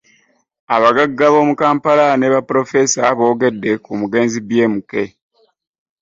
[0.75, 4.91] Abagagga b'omu Kampala ne ba ppulofeesa boogedde ku mugenzi BMK